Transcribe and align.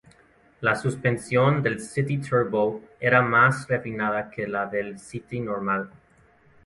La 0.61 0.73
suspensión 0.73 1.61
del 1.61 1.79
City 1.79 2.17
Turbo 2.17 2.81
era 2.99 3.21
más 3.21 3.67
refinada 3.67 4.31
que 4.31 4.47
la 4.47 4.65
del 4.65 4.97
City 4.97 5.39
normal. 5.41 5.91